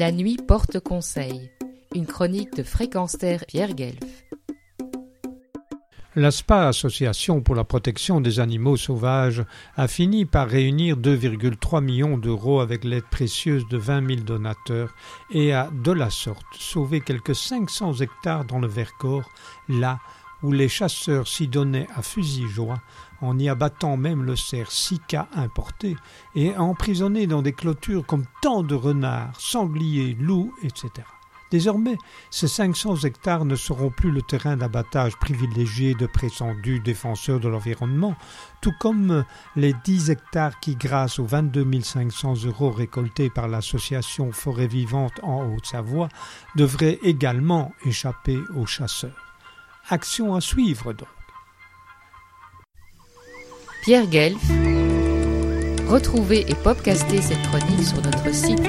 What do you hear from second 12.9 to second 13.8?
précieuse de